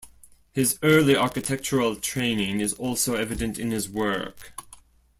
[0.51, 4.51] His early architectural training is also evident in his work.